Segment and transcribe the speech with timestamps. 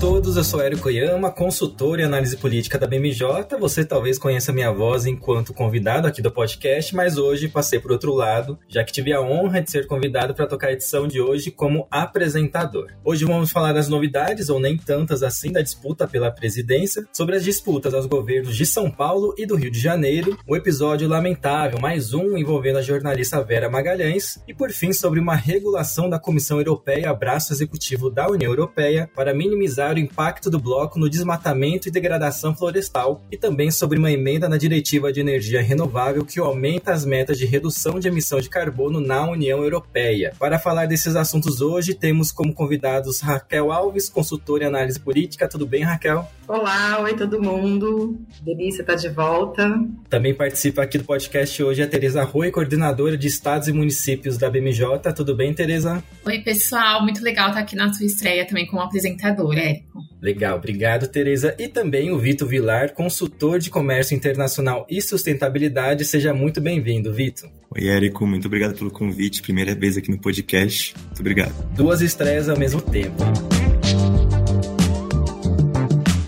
[0.00, 3.26] Todos, eu sou Érico Oyama, consultor em análise política da BMJ.
[3.60, 8.14] Você talvez conheça minha voz enquanto convidado aqui do podcast, mas hoje passei por outro
[8.14, 11.50] lado, já que tive a honra de ser convidado para tocar a edição de hoje
[11.50, 12.86] como apresentador.
[13.04, 17.44] Hoje vamos falar das novidades, ou nem tantas assim, da disputa pela presidência, sobre as
[17.44, 22.14] disputas aos governos de São Paulo e do Rio de Janeiro, o episódio lamentável, mais
[22.14, 27.12] um envolvendo a jornalista Vera Magalhães, e por fim sobre uma regulação da Comissão Europeia,
[27.12, 31.90] braço executivo da União Europeia, para minimizar minimizar o impacto do bloco no desmatamento e
[31.90, 37.04] degradação florestal e também sobre uma emenda na Diretiva de Energia Renovável que aumenta as
[37.04, 40.32] metas de redução de emissão de carbono na União Europeia.
[40.38, 45.48] Para falar desses assuntos hoje, temos como convidados Raquel Alves, consultora em análise política.
[45.48, 46.28] Tudo bem, Raquel?
[46.46, 48.18] Olá, oi todo mundo.
[48.42, 49.80] Delícia estar tá de volta.
[50.08, 54.50] Também participa aqui do podcast hoje a Tereza Rui, coordenadora de estados e municípios da
[54.50, 55.12] BMJ.
[55.14, 56.02] Tudo bem, Tereza?
[56.24, 57.02] Oi, pessoal.
[57.02, 59.79] Muito legal estar aqui na sua estreia também como apresentadora.
[60.20, 61.54] Legal, obrigado, Tereza.
[61.58, 66.04] E também o Vitor Vilar, consultor de comércio internacional e sustentabilidade.
[66.04, 67.50] Seja muito bem-vindo, Vitor.
[67.70, 69.42] Oi, Érico, muito obrigado pelo convite.
[69.42, 70.94] Primeira vez aqui no podcast.
[71.06, 71.52] Muito obrigado.
[71.74, 73.22] Duas estreias ao mesmo tempo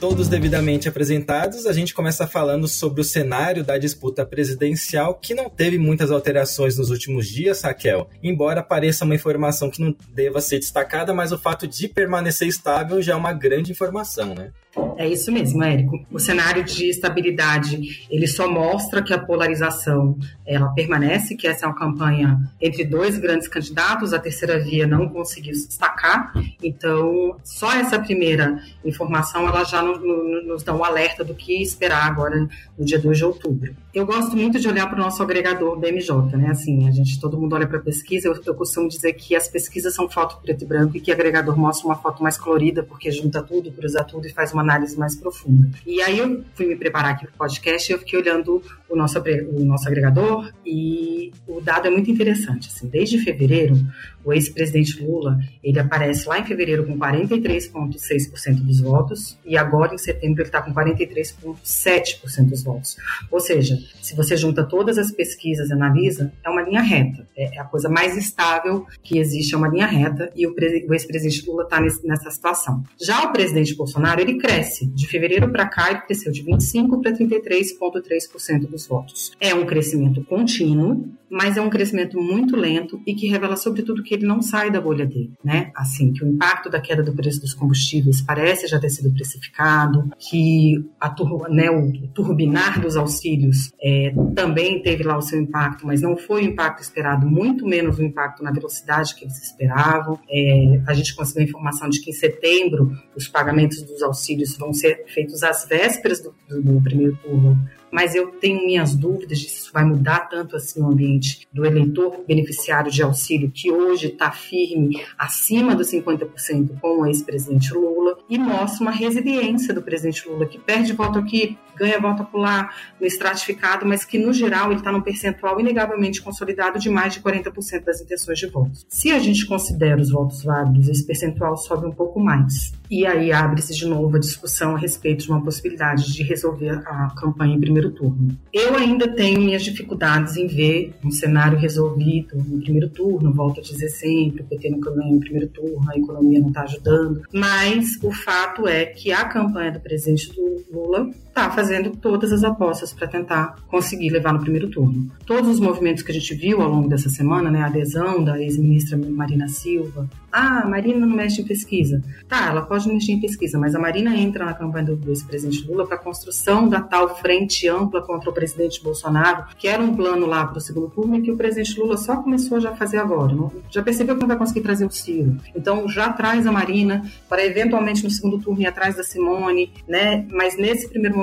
[0.02, 5.48] todos devidamente apresentados, a gente começa falando sobre o cenário da disputa presidencial, que não
[5.48, 8.10] teve muitas alterações nos últimos dias, Raquel.
[8.20, 13.00] Embora pareça uma informação que não deva ser destacada, mas o fato de permanecer estável
[13.00, 14.50] já é uma grande informação, né?
[14.96, 16.04] É isso mesmo, Érico.
[16.10, 21.68] O cenário de estabilidade, ele só mostra que a polarização, ela permanece, que essa é
[21.68, 27.72] uma campanha entre dois grandes candidatos, a terceira via não conseguiu se destacar, então só
[27.72, 32.48] essa primeira informação, ela já no, no, nos dá um alerta do que esperar agora
[32.78, 33.74] no dia 2 de outubro.
[33.92, 36.48] Eu gosto muito de olhar para o nosso agregador BMJ, né?
[36.50, 39.48] Assim, a gente, todo mundo olha para a pesquisa, eu, eu costumo dizer que as
[39.48, 42.82] pesquisas são foto preto e branco e que o agregador mostra uma foto mais colorida,
[42.82, 45.70] porque junta tudo, cruza tudo e faz uma análise mais profunda.
[45.86, 48.96] E aí eu fui me preparar aqui para o podcast e eu fiquei olhando o
[48.96, 52.68] nosso, o nosso agregador e o dado é muito interessante.
[52.68, 53.76] Assim, desde fevereiro,
[54.24, 59.98] o ex-presidente Lula ele aparece lá em fevereiro com 43,6% dos votos e agora em
[59.98, 62.96] setembro ele está com 43,7% dos votos.
[63.30, 67.26] Ou seja, se você junta todas as pesquisas e analisa, é uma linha reta.
[67.36, 70.54] É, é a coisa mais estável que existe, é uma linha reta e o,
[70.92, 72.82] ex-presidente Lula está nessa situação.
[73.00, 77.12] Já o presidente Bolsonaro ele cresce de fevereiro para cá ele cresceu de 25 para
[77.12, 79.32] 33,3% dos votos.
[79.40, 84.12] É um crescimento contínuo, mas é um crescimento muito lento e que revela sobretudo que
[84.12, 85.72] ele não sai da bolha dele, né?
[85.74, 90.10] Assim, que o impacto da queda do preço dos combustíveis parece já ter sido precificado,
[90.18, 91.14] que a,
[91.48, 96.42] né, o turbinar dos auxílios é, também teve lá o seu impacto, mas não foi
[96.42, 100.18] o impacto esperado, muito menos o impacto na velocidade que eles esperavam.
[100.30, 104.74] É, a gente conseguiu a informação de que em setembro os pagamentos dos auxílios vão
[104.74, 107.58] ser feitos às vésperas do, do, do primeiro turno
[107.92, 111.66] mas eu tenho minhas dúvidas de se isso vai mudar tanto assim o ambiente do
[111.66, 118.16] eleitor beneficiário de auxílio, que hoje está firme acima dos 50% com o ex-presidente Lula,
[118.28, 123.06] e mostra uma resiliência do presidente Lula, que perde voto aqui, ganha voto lá no
[123.06, 127.84] estratificado, mas que no geral ele está num percentual inegavelmente consolidado de mais de 40%
[127.84, 128.86] das intenções de votos.
[128.88, 132.72] Se a gente considera os votos válidos, esse percentual sobe um pouco mais.
[132.92, 137.08] E aí abre-se de novo a discussão a respeito de uma possibilidade de resolver a
[137.18, 138.36] campanha em primeiro turno.
[138.52, 143.62] Eu ainda tenho minhas dificuldades em ver um cenário resolvido no primeiro turno, volto a
[143.62, 147.98] dizer sempre, o PT nunca ganhou em primeiro turno, a economia não está ajudando, mas
[148.02, 150.30] o fato é que a campanha do presidente
[150.70, 155.10] Lula está fazendo todas as apostas para tentar conseguir levar no primeiro turno.
[155.26, 158.38] Todos os movimentos que a gente viu ao longo dessa semana, né, a adesão da
[158.38, 162.02] ex-ministra Marina Silva, ah, a Marina não mexe em pesquisa.
[162.28, 165.86] Tá, ela pode mexer em pesquisa, mas a Marina entra na campanha do ex-presidente Lula
[165.86, 170.26] para a construção da tal frente ampla contra o presidente Bolsonaro, que era um plano
[170.26, 172.98] lá para o segundo turno e que o presidente Lula só começou já a fazer
[172.98, 173.34] agora.
[173.34, 175.36] Não, já percebeu que não vai conseguir trazer o Ciro.
[175.54, 180.26] Então já traz a Marina para eventualmente no segundo turno ir atrás da Simone, né?
[180.30, 181.21] Mas nesse primeiro momento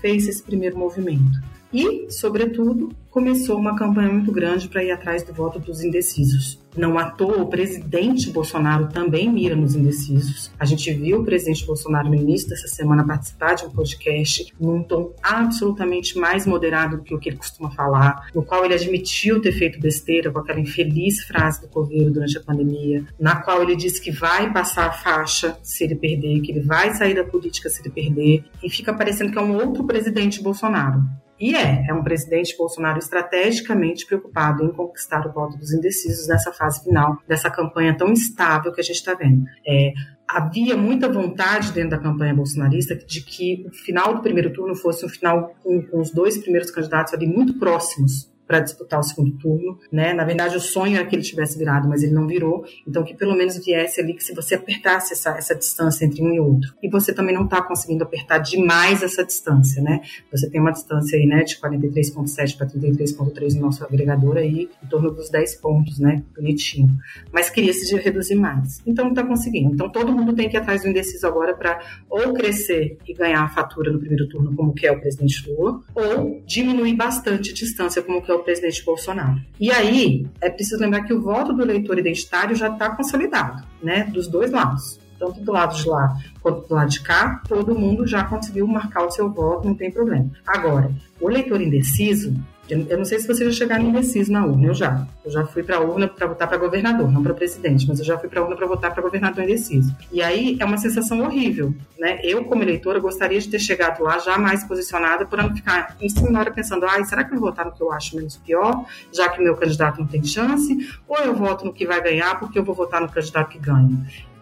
[0.00, 1.40] fez esse primeiro movimento.
[1.76, 6.58] E, sobretudo, começou uma campanha muito grande para ir atrás do voto dos indecisos.
[6.74, 10.50] Não à toa, o presidente Bolsonaro também mira nos indecisos.
[10.58, 14.82] A gente viu o presidente Bolsonaro no início dessa semana participar de um podcast num
[14.82, 19.38] tom absolutamente mais moderado do que o que ele costuma falar, no qual ele admitiu
[19.42, 23.76] ter feito besteira com aquela infeliz frase do Coveiro durante a pandemia, na qual ele
[23.76, 27.68] disse que vai passar a faixa se ele perder, que ele vai sair da política
[27.68, 31.04] se ele perder, e fica parecendo que é um outro presidente Bolsonaro.
[31.38, 36.52] E é, é um presidente Bolsonaro estrategicamente preocupado em conquistar o voto dos indecisos nessa
[36.52, 39.44] fase final dessa campanha tão instável que a gente está vendo.
[39.66, 39.92] É,
[40.26, 45.04] havia muita vontade dentro da campanha bolsonarista de que o final do primeiro turno fosse
[45.04, 49.32] um final com, com os dois primeiros candidatos ali muito próximos para disputar o segundo
[49.38, 50.12] turno, né?
[50.12, 52.64] Na verdade, o sonho era que ele tivesse virado, mas ele não virou.
[52.86, 56.32] Então, que pelo menos viesse ali, que se você apertasse essa, essa distância entre um
[56.32, 56.74] e outro.
[56.82, 60.00] E você também não está conseguindo apertar demais essa distância, né?
[60.30, 64.86] Você tem uma distância aí, né, de 43,7 para 33,3 no nosso agregador aí, em
[64.86, 66.22] torno dos 10 pontos, né?
[66.34, 66.96] Bonitinho.
[67.32, 68.80] Mas queria se reduzir mais.
[68.86, 69.74] Então, não está conseguindo.
[69.74, 73.42] Então, todo mundo tem que ir atrás do indeciso agora para ou crescer e ganhar
[73.42, 77.54] a fatura no primeiro turno, como que é o presidente Lula, ou diminuir bastante a
[77.54, 79.40] distância, como que é o presidente Bolsonaro.
[79.58, 84.04] E aí, é preciso lembrar que o voto do eleitor identitário já está consolidado, né,
[84.04, 85.00] dos dois lados.
[85.18, 89.06] Tanto do lado de lá quanto do lado de cá, todo mundo já conseguiu marcar
[89.06, 90.30] o seu voto, não tem problema.
[90.46, 92.34] Agora, o eleitor indeciso,
[92.68, 95.06] eu não sei se vocês já chegaram indeciso na urna, eu já.
[95.24, 98.04] Eu já fui para a urna para votar para governador, não para presidente, mas eu
[98.04, 99.94] já fui para a urna para votar para governador indeciso.
[100.12, 102.20] E aí é uma sensação horrível, né?
[102.22, 106.08] Eu, como eleitora, gostaria de ter chegado lá já mais posicionada para não ficar em
[106.08, 108.36] cima da hora pensando, ai, será que eu vou votar no que eu acho menos
[108.36, 110.76] pior, já que meu candidato não tem chance?
[111.06, 113.96] Ou eu voto no que vai ganhar porque eu vou votar no candidato que ganha?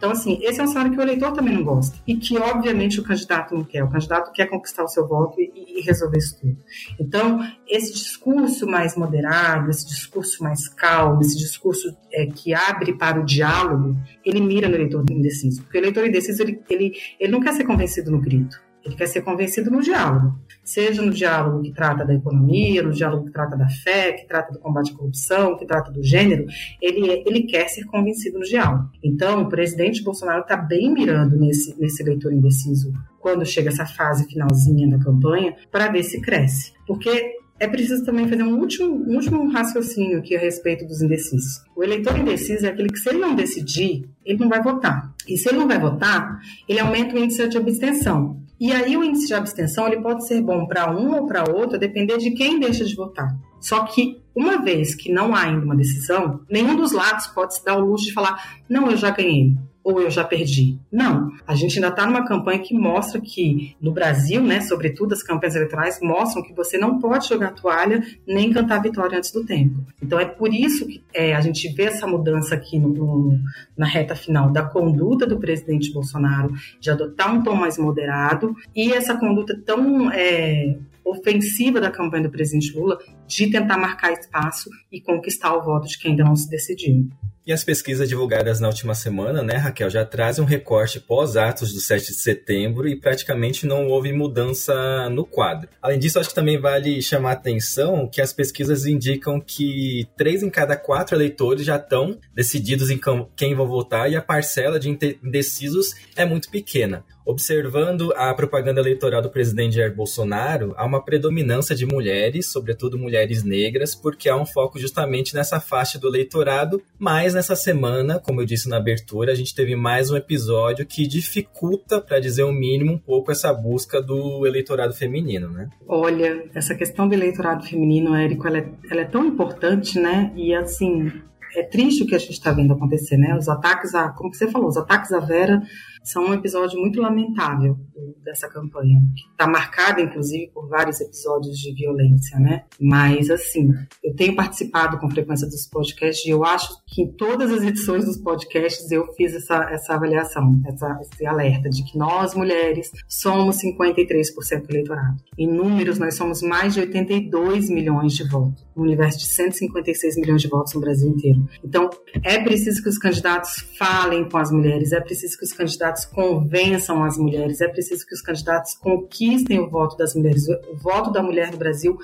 [0.04, 1.96] Então, assim, esse é um cenário que o eleitor também não gosta.
[2.06, 3.82] E que, obviamente, o candidato não quer.
[3.82, 6.58] O candidato quer conquistar o seu voto e, e resolver isso tudo.
[7.00, 13.18] Então, esse discurso mais moderado, esse discurso mais calmo, esse discurso é, que abre para
[13.18, 15.62] o diálogo, ele mira no eleitor indeciso.
[15.62, 18.60] Porque o eleitor indeciso, ele, ele, ele não quer ser convencido no grito.
[18.84, 23.24] Ele quer ser convencido no diálogo, seja no diálogo que trata da economia, no diálogo
[23.24, 26.46] que trata da fé, que trata do combate à corrupção, que trata do gênero,
[26.82, 28.90] ele, ele quer ser convencido no diálogo.
[29.02, 34.26] Então, o presidente Bolsonaro está bem mirando nesse, nesse eleitor indeciso quando chega essa fase
[34.26, 36.74] finalzinha da campanha, para ver se cresce.
[36.86, 41.62] Porque é preciso também fazer um último, um último raciocínio aqui a respeito dos indecisos.
[41.74, 45.14] O eleitor indeciso é aquele que, se ele não decidir, ele não vai votar.
[45.26, 46.38] E se ele não vai votar,
[46.68, 48.43] ele aumenta o índice de abstenção.
[48.60, 51.78] E aí o índice de abstenção ele pode ser bom para um ou para outro,
[51.78, 53.36] depender de quem deixa de votar.
[53.60, 57.64] Só que uma vez que não há ainda uma decisão, nenhum dos lados pode se
[57.64, 60.78] dar o luxo de falar: não, eu já ganhei ou eu já perdi.
[60.90, 65.22] Não, a gente ainda está numa campanha que mostra que no Brasil, né, sobretudo as
[65.22, 69.84] campanhas eleitorais mostram que você não pode jogar toalha nem cantar vitória antes do tempo.
[70.02, 73.38] Então é por isso que é, a gente vê essa mudança aqui no, no,
[73.76, 78.90] na reta final da conduta do presidente Bolsonaro de adotar um tom mais moderado e
[78.90, 85.00] essa conduta tão é, ofensiva da campanha do presidente Lula de tentar marcar espaço e
[85.00, 87.08] conquistar o voto de quem ainda não se decidiu.
[87.46, 91.80] E as pesquisas divulgadas na última semana, né, Raquel, já trazem um recorte pós-atos do
[91.80, 95.68] 7 de setembro e praticamente não houve mudança no quadro.
[95.82, 100.42] Além disso, acho que também vale chamar a atenção que as pesquisas indicam que três
[100.42, 102.98] em cada quatro eleitores já estão decididos em
[103.36, 107.04] quem vão votar e a parcela de indecisos é muito pequena.
[107.26, 113.42] Observando a propaganda eleitoral do presidente Jair Bolsonaro, há uma predominância de mulheres, sobretudo mulheres
[113.42, 116.82] negras, porque há um foco justamente nessa faixa do eleitorado.
[116.98, 121.06] Mas nessa semana, como eu disse na abertura, a gente teve mais um episódio que
[121.06, 125.70] dificulta, para dizer o mínimo, um pouco essa busca do eleitorado feminino, né?
[125.88, 130.30] Olha, essa questão do eleitorado feminino, Érico, ela é, ela é tão importante, né?
[130.36, 131.10] E assim,
[131.56, 133.34] é triste o que a gente está vendo acontecer, né?
[133.36, 135.62] Os ataques a, como você falou, os ataques à Vera
[136.04, 137.76] são um episódio muito lamentável
[138.22, 142.64] dessa campanha, que está marcada, inclusive, por vários episódios de violência, né?
[142.80, 143.70] Mas, assim,
[144.02, 148.04] eu tenho participado com frequência dos podcasts e eu acho que em todas as edições
[148.04, 153.56] dos podcasts eu fiz essa, essa avaliação, essa, esse alerta de que nós, mulheres, somos
[153.62, 155.16] 53% do eleitorado.
[155.38, 160.42] Em números, nós somos mais de 82 milhões de votos, no universo de 156 milhões
[160.42, 161.46] de votos no Brasil inteiro.
[161.62, 161.90] Então,
[162.22, 166.04] é preciso que os candidatos falem com as mulheres, é preciso que os candidatos candidatos
[166.06, 170.46] convençam as mulheres, é preciso que os candidatos conquistem o voto das mulheres.
[170.48, 171.96] O voto da mulher no Brasil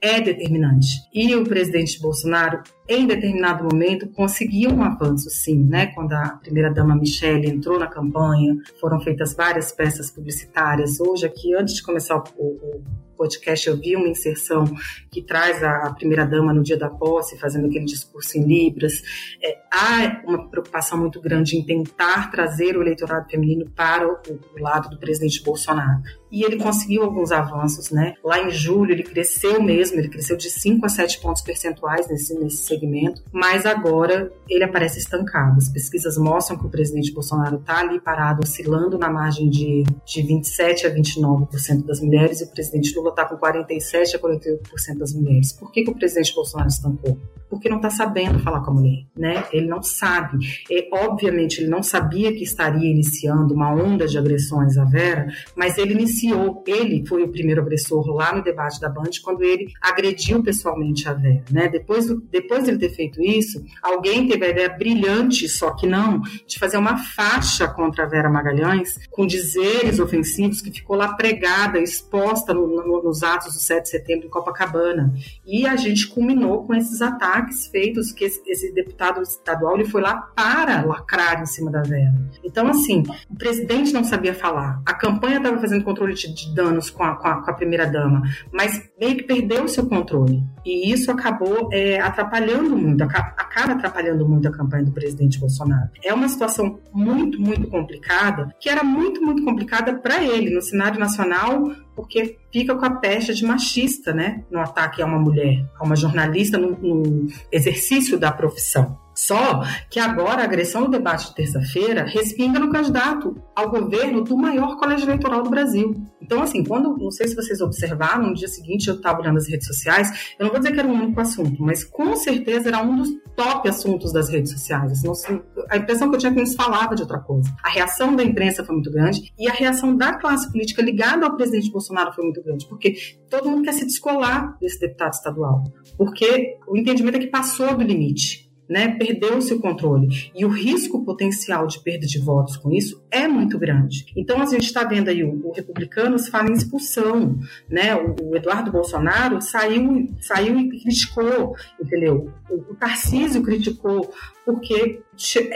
[0.00, 0.88] é determinante.
[1.12, 5.86] E o presidente Bolsonaro, em determinado momento, conseguiu um avanço, sim, né?
[5.88, 11.00] Quando a primeira-dama Michelle entrou na campanha, foram feitas várias peças publicitárias.
[11.00, 12.82] Hoje, aqui, antes de começar o, o
[13.18, 14.64] podcast eu vi uma inserção
[15.10, 19.02] que traz a, primeira-dama no dia da posse, fazendo aquele discurso em Libras.
[19.42, 24.16] É, há uma preocupação muito grande em tentar trazer o eleitorado feminino para o,
[24.56, 28.14] o lado do presidente Bolsonaro e ele conseguiu alguns avanços, né?
[28.22, 32.34] Lá em julho ele cresceu mesmo, ele cresceu de 5 a 7 pontos percentuais nesse,
[32.38, 35.58] nesse segmento, mas agora ele aparece estancado.
[35.58, 40.22] As pesquisas mostram que o presidente Bolsonaro está ali parado, oscilando na margem de, de
[40.22, 45.12] 27 a 29% das mulheres e o presidente Lula está com 47 a 48% das
[45.12, 45.52] mulheres.
[45.52, 47.18] Por que, que o presidente Bolsonaro estancou?
[47.48, 49.44] Porque não está sabendo falar com a mulher, né?
[49.52, 50.38] Ele não sabe.
[50.70, 55.78] E, obviamente, ele não sabia que estaria iniciando uma onda de agressões à Vera, mas
[55.78, 60.42] ele iniciou ele foi o primeiro agressor lá no debate da Band, quando ele agrediu
[60.42, 61.68] pessoalmente a Vera, né?
[61.68, 66.20] Depois, depois de ele ter feito isso, alguém teve a ideia brilhante, só que não,
[66.46, 71.78] de fazer uma faixa contra a Vera Magalhães, com dizeres ofensivos, que ficou lá pregada,
[71.78, 75.14] exposta no, no, nos atos do 7 de setembro em Copacabana.
[75.46, 77.37] E a gente culminou com esses ataques
[77.70, 82.14] feitos, que esse, esse deputado estadual ele foi lá para lacrar em cima da Vera.
[82.42, 86.90] Então, assim, o presidente não sabia falar, a campanha estava fazendo controle controle de danos
[86.90, 90.42] com a, com a, com a primeira-dama, mas meio que perdeu o seu controle.
[90.64, 95.88] E isso acabou é, atrapalhando muito, acaba atrapalhando muito a campanha do presidente Bolsonaro.
[96.04, 100.98] É uma situação muito, muito complicada, que era muito, muito complicada para ele no cenário
[100.98, 104.44] nacional, porque fica com a pecha de machista, né?
[104.50, 108.98] No ataque a uma mulher, a uma jornalista no, no exercício da profissão.
[109.18, 114.36] Só que agora a agressão no debate de terça-feira respinga no candidato ao governo do
[114.36, 115.92] maior colégio eleitoral do Brasil.
[116.22, 119.48] Então, assim, quando, não sei se vocês observaram, no dia seguinte eu estava olhando as
[119.48, 122.80] redes sociais, eu não vou dizer que era um único assunto, mas com certeza era
[122.80, 124.92] um dos top assuntos das redes sociais.
[124.92, 127.52] Assim, a impressão que eu tinha é que não se falava de outra coisa.
[127.64, 131.36] A reação da imprensa foi muito grande e a reação da classe política ligada ao
[131.36, 132.94] presidente Bolsonaro foi muito grande, porque
[133.28, 135.64] todo mundo quer se descolar desse deputado estadual,
[135.96, 140.08] porque o entendimento é que passou do limite né, perdeu-se o controle.
[140.34, 144.06] E o risco potencial de perda de votos com isso é muito grande.
[144.16, 147.94] Então, a gente está vendo aí o, o Republicanos fala em expulsão, né?
[147.94, 152.30] O, o, Eduardo Bolsonaro saiu, saiu e criticou, entendeu?
[152.50, 154.12] O, o Tarcísio criticou,
[154.44, 155.00] porque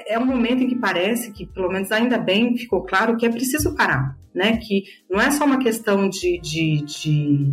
[0.06, 3.30] é um momento em que parece que, pelo menos ainda bem, ficou claro que é
[3.30, 4.56] preciso parar, né?
[4.56, 7.50] Que não é só uma questão de, de, de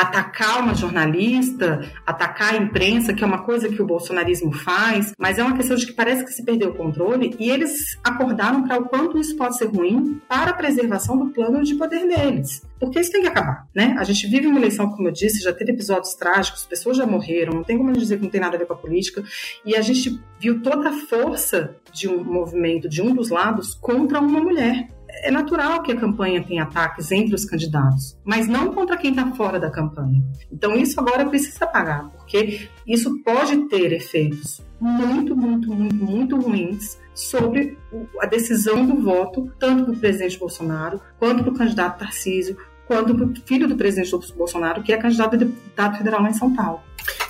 [0.00, 5.38] atacar uma jornalista, atacar a imprensa, que é uma coisa que o bolsonarismo faz, mas
[5.38, 8.80] é uma questão de que parece que se perdeu o controle e eles acordaram para
[8.80, 12.62] o quanto isso pode ser ruim para a preservação do plano de poder deles.
[12.78, 13.94] Porque isso tem que acabar, né?
[13.98, 17.52] A gente vive uma eleição, como eu disse, já teve episódios trágicos, pessoas já morreram,
[17.52, 19.22] não tem como dizer que não tem nada a ver com a política,
[19.66, 24.18] e a gente viu toda a força de um movimento de um dos lados contra
[24.18, 24.88] uma mulher
[25.22, 29.30] é natural que a campanha tenha ataques entre os candidatos, mas não contra quem está
[29.32, 30.22] fora da campanha.
[30.50, 36.98] Então isso agora precisa pagar, porque isso pode ter efeitos muito, muito, muito, muito ruins
[37.14, 37.78] sobre
[38.20, 43.68] a decisão do voto, tanto do presidente Bolsonaro quanto do candidato Tarcísio, quanto do filho
[43.68, 46.80] do presidente Bolsonaro, que é candidato a deputado federal em São Paulo.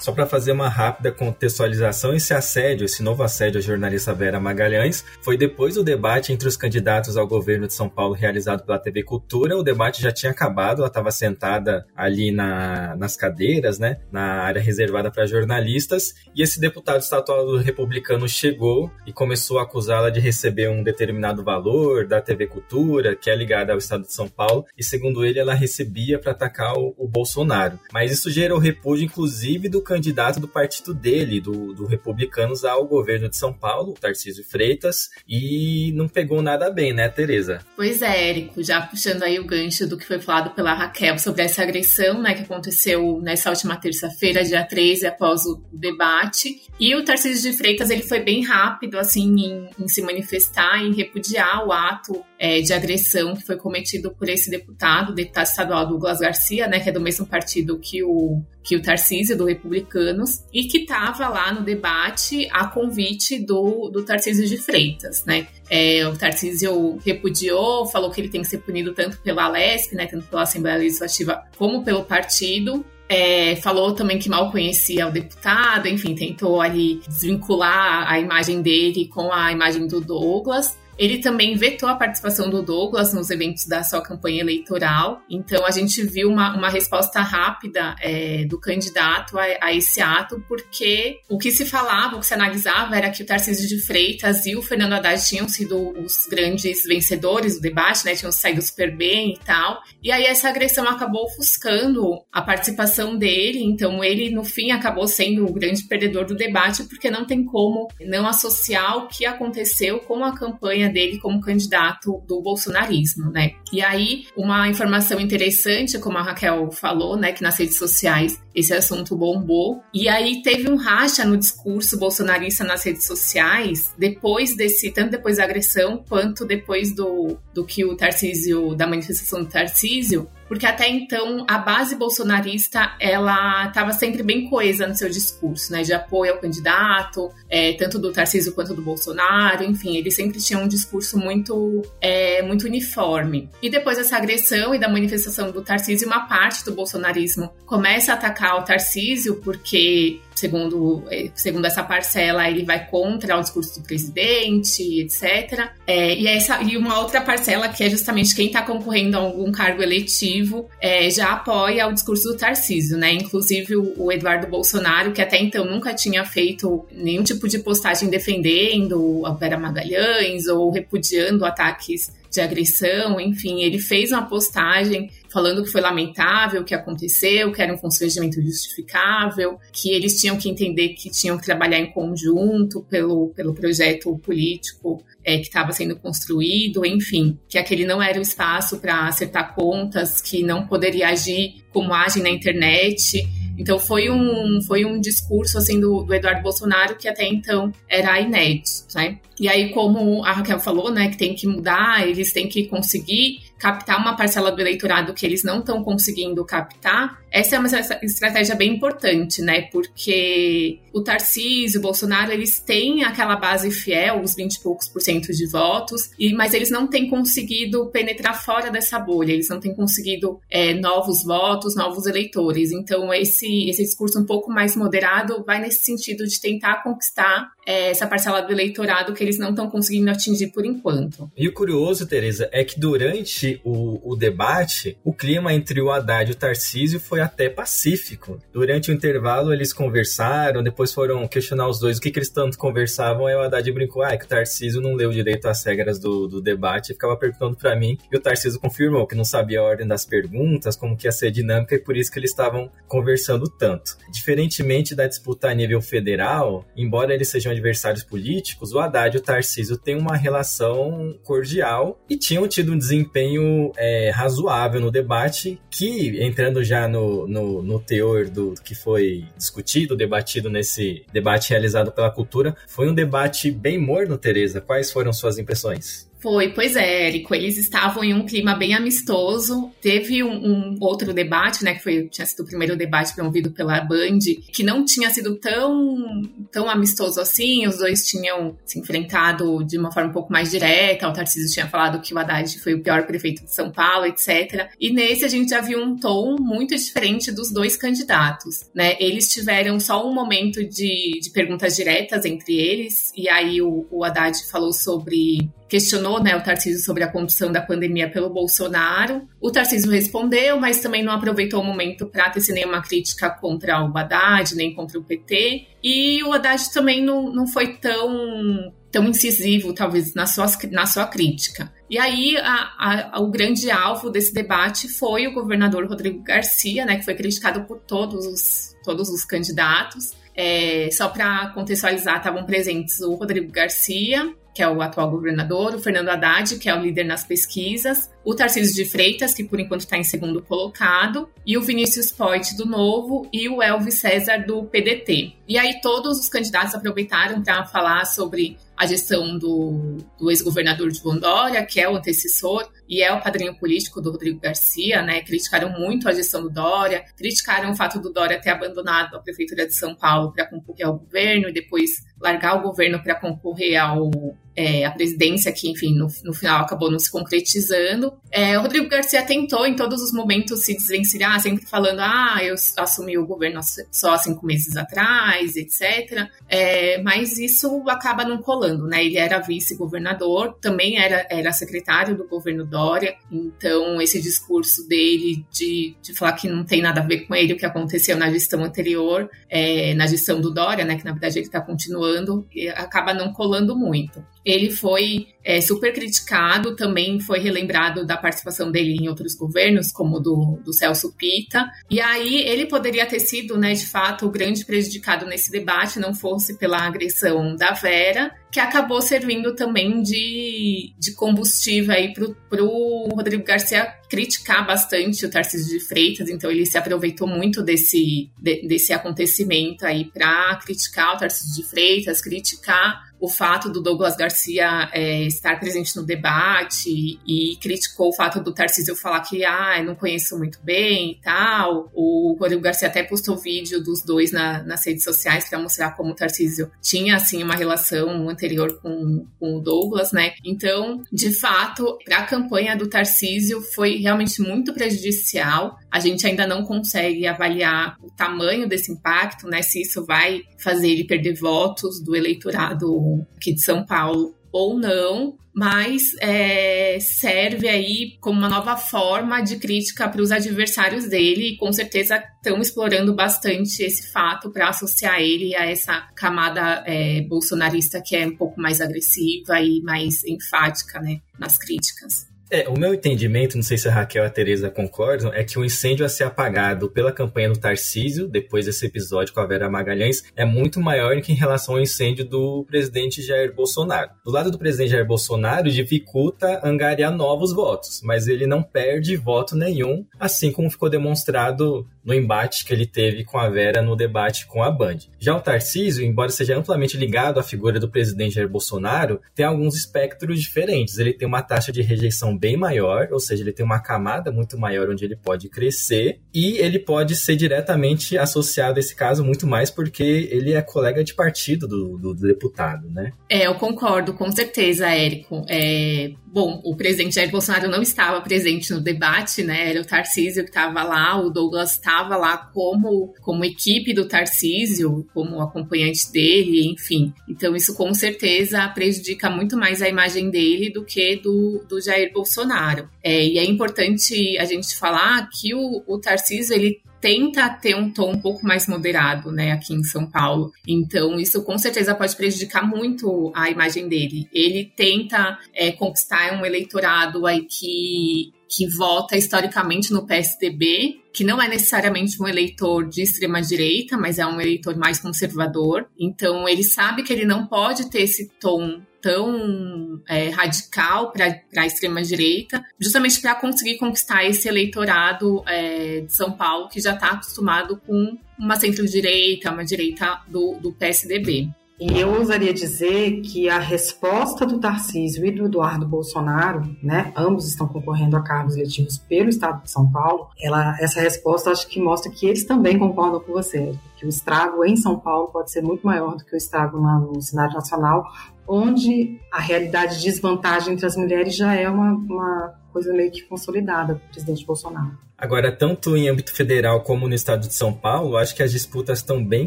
[0.00, 5.04] Só para fazer uma rápida contextualização, esse assédio, esse novo assédio à jornalista Vera Magalhães,
[5.20, 9.02] foi depois do debate entre os candidatos ao governo de São Paulo realizado pela TV
[9.02, 9.58] Cultura.
[9.58, 14.60] O debate já tinha acabado, ela estava sentada ali na, nas cadeiras, né, na área
[14.60, 20.70] reservada para jornalistas, e esse deputado estadual republicano chegou e começou a acusá-la de receber
[20.70, 24.82] um determinado valor da TV Cultura, que é ligada ao estado de São Paulo, e
[24.82, 27.78] segundo ele, ela recebia para atacar o, o Bolsonaro.
[27.92, 33.28] Mas isso gerou repúdio, inclusive do candidato do partido dele, do, do Republicanos, ao governo
[33.28, 37.58] de São Paulo, Tarcísio Freitas, e não pegou nada bem, né, Tereza?
[37.74, 41.42] Pois é, Érico, já puxando aí o gancho do que foi falado pela Raquel sobre
[41.42, 46.62] essa agressão, né, que aconteceu nessa última terça-feira, dia 13, após o debate.
[46.78, 50.94] E o Tarcísio de Freitas, ele foi bem rápido, assim, em, em se manifestar, em
[50.94, 56.20] repudiar o ato é, de agressão que foi cometido por esse deputado, deputado estadual Douglas
[56.20, 60.64] Garcia, né, que é do mesmo partido que o, que o Tarcísio, do Republicanos, e
[60.64, 65.46] que estava lá no debate a convite do, do Tarcísio de Freitas, né.
[65.68, 70.06] É, o Tarcísio repudiou, falou que ele tem que ser punido tanto pela Lesp, né,
[70.06, 75.88] tanto pela Assembleia Legislativa, como pelo partido, é, falou também que mal conhecia o deputado,
[75.88, 80.78] enfim, tentou ali desvincular a imagem dele com a imagem do Douglas.
[81.00, 85.22] Ele também vetou a participação do Douglas nos eventos da sua campanha eleitoral.
[85.30, 90.44] Então a gente viu uma, uma resposta rápida é, do candidato a, a, esse ato,
[90.46, 94.44] porque o que se falava, o que se analisava era que o Tarcísio de Freitas
[94.44, 98.14] e o Fernando Haddad tinham sido os grandes vencedores do debate, né?
[98.14, 99.80] Tinham saído super bem e tal.
[100.02, 103.64] E aí essa agressão acabou ofuscando a participação dele.
[103.64, 107.88] Então ele no fim acabou sendo o grande perdedor do debate, porque não tem como
[108.02, 113.52] não associar o que aconteceu com a campanha dele como candidato do bolsonarismo, né?
[113.72, 118.72] E aí, uma informação interessante, como a Raquel falou, né, que nas redes sociais esse
[118.72, 119.82] assunto bombou.
[119.94, 125.36] E aí teve um racha no discurso bolsonarista nas redes sociais, depois desse, tanto depois
[125.36, 130.88] da agressão, quanto depois do, do que o Tarcísio, da manifestação do Tarcísio, porque até
[130.88, 136.32] então a base bolsonarista ela estava sempre bem coesa no seu discurso, né, de apoio
[136.32, 141.16] ao candidato, é, tanto do Tarcísio quanto do Bolsonaro, enfim, eles sempre tinham um discurso
[141.16, 143.48] muito, é, muito uniforme.
[143.62, 148.16] E depois dessa agressão e da manifestação do Tarcísio, uma parte do bolsonarismo começa a
[148.16, 153.86] atacar o Tarcísio porque segundo, é, segundo essa parcela, ele vai contra o discurso do
[153.86, 155.68] presidente, etc.
[155.86, 159.52] É, e, essa, e uma outra parcela, que é justamente quem está concorrendo a algum
[159.52, 163.12] cargo eletivo, é, já apoia o discurso do Tarcísio, né?
[163.12, 168.08] Inclusive o, o, Eduardo Bolsonaro, que até então nunca tinha feito nenhum tipo de postagem
[168.08, 175.62] defendendo a Vera Magalhães ou repudiando ataques de agressão, enfim, ele fez uma postagem falando
[175.62, 180.50] que foi lamentável o que aconteceu, que era um constrangimento justificável, que eles tinham que
[180.50, 185.96] entender que tinham que trabalhar em conjunto pelo, pelo projeto político é, que estava sendo
[185.96, 191.62] construído, enfim, que aquele não era o espaço para acertar contas, que não poderia agir
[191.72, 193.26] como age na internet.
[193.56, 198.18] Então foi um, foi um discurso assim do, do Eduardo Bolsonaro que até então era
[198.18, 199.18] inédito, né?
[199.38, 203.40] E aí, como a Raquel falou, né, que tem que mudar, eles têm que conseguir
[203.60, 207.68] captar uma parcela do eleitorado que eles não estão conseguindo captar, essa é uma
[208.02, 209.62] estratégia bem importante, né?
[209.62, 215.00] Porque o Tarcísio, o Bolsonaro, eles têm aquela base fiel, os 20 e poucos por
[215.00, 219.60] cento de votos, e, mas eles não têm conseguido penetrar fora dessa bolha, eles não
[219.60, 222.72] têm conseguido é, novos votos, novos eleitores.
[222.72, 227.90] Então, esse, esse discurso um pouco mais moderado vai nesse sentido de tentar conquistar é,
[227.90, 231.30] essa parcela do eleitorado que eles não estão conseguindo atingir por enquanto.
[231.36, 236.30] E o curioso, Tereza, é que durante o, o debate, o clima entre o Haddad
[236.30, 238.38] e o Tarcísio foi até pacífico.
[238.52, 242.58] Durante o intervalo, eles conversaram, depois foram questionar os dois o que, que eles tanto
[242.58, 243.26] conversavam.
[243.26, 246.26] Aí o Haddad brincou: ah, é que o Tarcísio não leu direito as regras do,
[246.26, 247.98] do debate e ficava perguntando para mim.
[248.10, 251.28] E o Tarcísio confirmou que não sabia a ordem das perguntas, como que ia ser
[251.28, 253.96] a dinâmica, e por isso que eles estavam conversando tanto.
[254.12, 259.22] Diferentemente da disputa a nível federal, embora eles sejam adversários políticos, o Haddad e o
[259.22, 266.22] Tarcísio têm uma relação cordial e tinham tido um desempenho é, razoável no debate, que,
[266.22, 271.92] entrando já no, no, no teor do, do que foi discutido, debatido nesse debate realizado
[271.92, 274.60] pela cultura, foi um debate bem morno, Tereza.
[274.60, 276.09] Quais foram suas impressões?
[276.20, 277.34] Foi, pois é, Érico.
[277.34, 279.70] Eles estavam em um clima bem amistoso.
[279.80, 283.80] Teve um, um outro debate, né, que foi, tinha sido o primeiro debate promovido pela
[283.80, 284.18] Band,
[284.52, 287.66] que não tinha sido tão, tão amistoso assim.
[287.66, 291.08] Os dois tinham se enfrentado de uma forma um pouco mais direta.
[291.08, 294.68] O Tarcísio tinha falado que o Haddad foi o pior prefeito de São Paulo, etc.
[294.78, 298.96] E nesse a gente já viu um tom muito diferente dos dois candidatos, né?
[299.00, 304.04] Eles tiveram só um momento de, de perguntas diretas entre eles, e aí o, o
[304.04, 309.28] Haddad falou sobre questionou né, o Tarcísio sobre a condução da pandemia pelo Bolsonaro.
[309.40, 313.96] O Tarcísio respondeu, mas também não aproveitou o momento para tecer nenhuma crítica contra o
[313.96, 315.68] Haddad, nem contra o PT.
[315.80, 321.06] E o Haddad também não, não foi tão, tão incisivo, talvez, na sua, na sua
[321.06, 321.72] crítica.
[321.88, 326.96] E aí, a, a, o grande alvo desse debate foi o governador Rodrigo Garcia, né,
[326.96, 330.18] que foi criticado por todos os, todos os candidatos.
[330.34, 335.78] É, só para contextualizar, estavam presentes o Rodrigo Garcia, que é o atual governador, o
[335.78, 339.80] Fernando Haddad, que é o líder nas pesquisas, o Tarcísio de Freitas, que por enquanto
[339.80, 344.64] está em segundo colocado, e o Vinícius Poit do Novo e o Elvis César do
[344.64, 345.32] PDT.
[345.48, 351.00] E aí todos os candidatos aproveitaram para falar sobre a gestão do, do ex-governador de
[351.02, 355.20] Dória, que é o antecessor e é o padrinho político do Rodrigo Garcia, né?
[355.20, 359.66] Criticaram muito a gestão do Dória, criticaram o fato do Dória ter abandonado a prefeitura
[359.66, 364.10] de São Paulo para concorrer ao governo e depois largar o governo para concorrer ao
[364.56, 368.12] é, a presidência, que, enfim, no, no, final acabou não se concretizando.
[368.30, 372.54] É, o Rodrigo Garcia tentou, em todos os momentos, se desvencilhar, sempre falando: ah, eu
[372.76, 373.60] assumi o governo
[373.90, 376.28] só há cinco meses atrás, etc.
[376.48, 379.04] É, mas isso acaba não colando, né?
[379.04, 385.94] Ele era vice-governador, também era, era secretário do governo Dória, então esse discurso dele de,
[386.02, 388.64] de falar que não tem nada a ver com ele, o que aconteceu na gestão
[388.64, 390.96] anterior, é, na gestão do Dória, né?
[390.96, 394.24] Que na verdade ele está continuando, acaba não colando muito.
[394.44, 400.20] Ele foi é, super criticado, também foi relembrado da participação dele em outros governos, como
[400.20, 401.70] do, do Celso Pita.
[401.90, 406.14] E aí ele poderia ter sido, né, de fato, o grande prejudicado nesse debate, não
[406.14, 413.08] fosse pela agressão da Vera, que acabou servindo também de, de combustível aí para o
[413.14, 418.66] Rodrigo Garcia criticar bastante o Tarcísio de Freitas, então ele se aproveitou muito desse, de,
[418.66, 424.90] desse acontecimento aí para criticar o Tarcísio de Freitas, criticar o fato do Douglas Garcia
[424.92, 429.94] é, estar presente no debate e criticou o fato do Tarcísio falar que ah, não
[429.94, 431.90] conheço muito bem e tal.
[431.94, 436.10] O Rodrigo Garcia até postou vídeo dos dois na, nas redes sociais para mostrar como
[436.10, 440.32] o Tarcísio tinha assim uma relação anterior com, com o Douglas, né?
[440.44, 445.78] Então, de fato, a campanha do Tarcísio foi realmente muito prejudicial.
[445.90, 449.62] A gente ainda não consegue avaliar o tamanho desse impacto, né?
[449.62, 455.36] Se isso vai fazer ele perder votos do eleitorado aqui de São Paulo ou não,
[455.52, 461.56] mas é, serve aí como uma nova forma de crítica para os adversários dele e
[461.56, 468.00] com certeza estão explorando bastante esse fato para associar ele a essa camada é, bolsonarista
[468.00, 472.29] que é um pouco mais agressiva e mais enfática né, nas críticas.
[472.52, 475.56] É, o meu entendimento, não sei se a Raquel e a Tereza concordam, é que
[475.56, 479.70] o incêndio a ser apagado pela campanha do Tarcísio, depois desse episódio com a Vera
[479.70, 484.10] Magalhães, é muito maior que em relação ao incêndio do presidente Jair Bolsonaro.
[484.24, 489.54] Do lado do presidente Jair Bolsonaro, dificulta angariar novos votos, mas ele não perde voto
[489.54, 494.44] nenhum, assim como ficou demonstrado no embate que ele teve com a Vera no debate
[494.46, 494.98] com a Band.
[495.18, 499.76] Já o Tarcísio, embora seja amplamente ligado à figura do presidente Jair Bolsonaro, tem alguns
[499.76, 500.98] espectros diferentes.
[500.98, 504.58] Ele tem uma taxa de rejeição bem maior, ou seja, ele tem uma camada muito
[504.58, 509.46] maior onde ele pode crescer e ele pode ser diretamente associado a esse caso muito
[509.46, 513.12] mais porque ele é colega de partido do, do, do deputado, né?
[513.28, 515.44] É, eu concordo, com certeza, Érico.
[515.48, 519.70] É, bom, o presidente Jair Bolsonaro não estava presente no debate, né?
[519.70, 525.06] Era o Tarcísio que estava lá, o Douglas estava lá como, como equipe do Tarcísio,
[525.12, 527.12] como acompanhante dele, enfim.
[527.28, 532.12] Então, isso com certeza prejudica muito mais a imagem dele do que do, do Jair
[532.12, 532.88] Bolsonaro.
[533.02, 537.90] É, e é importante a gente falar que o, o Tarcísio, ele tenta ter um
[537.90, 540.52] tom um pouco mais moderado, né, aqui em São Paulo.
[540.68, 544.28] Então, isso com certeza pode prejudicar muito a imagem dele.
[544.32, 551.40] Ele tenta é, conquistar um eleitorado aí que que vota historicamente no PSDB, que não
[551.40, 555.86] é necessariamente um eleitor de extrema direita, mas é um eleitor mais conservador.
[555.96, 561.66] Então ele sabe que ele não pode ter esse tom tão é, radical para a
[561.66, 567.80] extrema-direita, justamente para conseguir conquistar esse eleitorado é, de São Paulo que já está acostumado
[567.86, 571.48] com uma centro-direita, uma direita do, do PSDB.
[571.80, 577.48] E eu ousaria dizer que a resposta do Tarcísio e do Eduardo Bolsonaro, né, ambos
[577.48, 581.80] estão concorrendo a cargos eletivos pelo Estado de São Paulo, ela, essa resposta acho que
[581.80, 585.60] mostra que eles também concordam com você, que o estrago em São Paulo pode ser
[585.60, 588.02] muito maior do que o estrago no cenário nacional,
[588.48, 593.20] onde a realidade de desvantagem entre as mulheres já é uma, uma coisa meio que
[593.22, 594.96] consolidada do presidente Bolsonaro.
[595.20, 599.00] Agora, tanto em âmbito federal como no estado de São Paulo, acho que as disputas
[599.00, 599.46] estão bem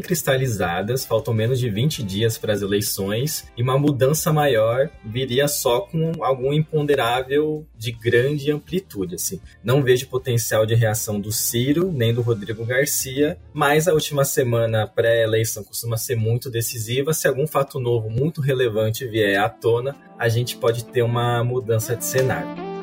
[0.00, 5.80] cristalizadas, faltam menos de 20 dias para as eleições, e uma mudança maior viria só
[5.80, 9.16] com algum imponderável de grande amplitude.
[9.16, 9.40] Assim.
[9.64, 14.43] Não vejo potencial de reação do Ciro nem do Rodrigo Garcia, mas a última semana
[14.86, 17.12] pré-eleição costuma ser muito decisiva.
[17.12, 21.96] Se algum fato novo muito relevante vier à tona, a gente pode ter uma mudança
[21.96, 22.73] de cenário.